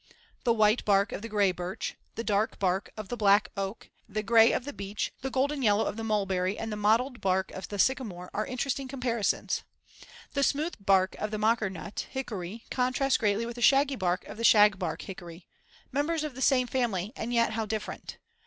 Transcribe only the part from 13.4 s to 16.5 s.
with the shaggy bark of the shagbark hickory members of the